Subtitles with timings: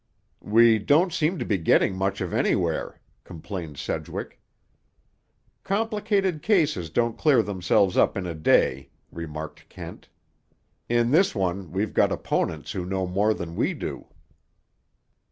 [0.43, 4.41] "We don't seem to be getting much of anywhere," complained Sedgwick.
[5.63, 10.09] "Complicated cases don't clear themselves up in a day," remarked Kent.
[10.89, 14.07] "In this one we've got opponents who know more than we do."